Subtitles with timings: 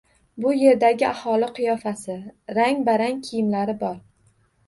[0.43, 2.15] Bu yerdagi aholi qiyofasi,
[2.59, 3.95] rang-barang kiyimlari bor.